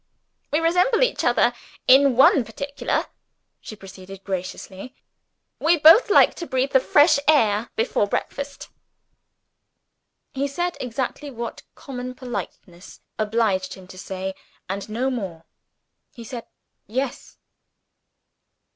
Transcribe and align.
"We 0.49 0.59
resemble 0.59 1.03
each 1.03 1.23
other 1.23 1.53
in 1.87 2.15
one 2.15 2.43
particular," 2.43 3.05
she 3.59 3.75
proceeded, 3.75 4.23
graciously; 4.23 4.95
"we 5.59 5.77
both 5.77 6.09
like 6.09 6.33
to 6.37 6.47
breathe 6.47 6.71
the 6.71 6.79
fresh 6.79 7.19
air 7.27 7.69
before 7.75 8.07
breakfast." 8.07 8.69
He 10.33 10.47
said 10.47 10.75
exactly 10.79 11.29
what 11.29 11.61
common 11.75 12.15
politeness 12.15 13.01
obliged 13.19 13.75
him 13.75 13.85
to 13.89 13.97
say, 13.99 14.33
and 14.67 14.89
no 14.89 15.11
more 15.11 15.45
he 16.15 16.23
said, 16.23 16.47
"Yes." 16.87 17.37